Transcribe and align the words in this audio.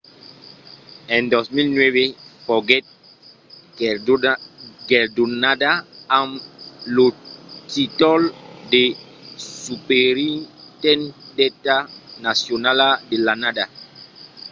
en 1.15 1.23
2009 1.33 2.03
foguèt 2.45 2.85
guerdonada 4.89 5.71
amb 6.19 6.31
lo 6.95 7.07
tíitol 7.71 8.21
de 8.73 8.83
superintendenta 9.63 11.75
nacionala 12.25 12.89
de 13.09 13.17
l'annada 13.25 13.65